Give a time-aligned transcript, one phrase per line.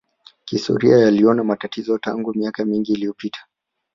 [0.45, 3.45] Kihistoria yaliona matatizo tangu miaka mingi iliyopita